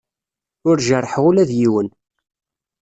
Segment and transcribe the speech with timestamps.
[0.69, 1.89] Ur jerrḥeɣ ula d yiwen.